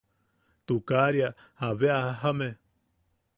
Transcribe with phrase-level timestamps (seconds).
[0.65, 1.29] Tukaria
[1.67, 2.49] abe a jajame.